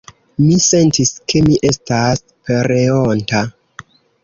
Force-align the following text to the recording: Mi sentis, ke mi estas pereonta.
Mi 0.45 0.53
sentis, 0.67 1.11
ke 1.33 1.43
mi 1.49 1.59
estas 1.73 2.25
pereonta. 2.49 3.45